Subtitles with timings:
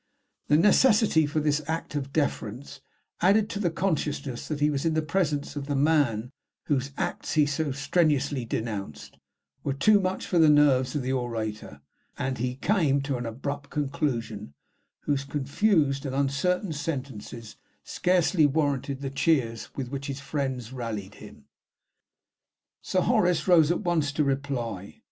[0.47, 2.81] The necessity for this act of deference,
[3.21, 6.31] added to the consciousness that he was in presence of the man
[6.65, 9.19] whose acts he so strenuously denounced,
[9.63, 11.81] were too much for the nerves of the orator,
[12.17, 14.55] and he came to an abrupt conclusion,
[15.01, 21.45] whose confused and uncertain sentences scarcely warranted the cheers with which his friends rallied him.
[22.81, 24.99] "Sir Horace rose at once to reply.